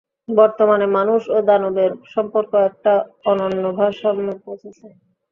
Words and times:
বর্তমানে, 0.31 0.85
মানুষ 0.97 1.21
ও 1.29 1.47
দানবদের 1.47 1.91
সম্পর্ক 2.13 2.51
একটা 2.69 2.93
অনন্য 3.31 3.63
ভারসাম্যে 3.77 4.35
পৌঁছেছে। 4.45 4.87